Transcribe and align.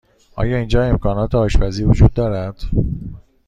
آیا 0.35 0.57
اینجا 0.57 0.83
امکانات 0.83 1.35
آشپزی 1.35 1.83
وجود 1.83 2.13
دارد؟ 2.13 2.63